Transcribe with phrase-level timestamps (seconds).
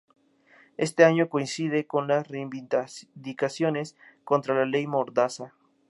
[0.77, 5.53] Este año coincide con las reivindicaciones contra la Ley Mordaza.